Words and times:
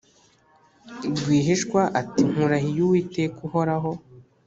rwihishwa 1.17 1.81
ati 2.01 2.19
Nkurahiye 2.29 2.79
Uwiteka 2.83 3.37
uhoraho 3.47 3.91